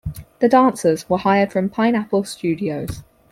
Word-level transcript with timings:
The 0.39 0.49
dancers 0.49 1.07
were 1.07 1.19
hired 1.19 1.51
from 1.51 1.69
Pineapple 1.69 2.23
Studios. 2.23 3.03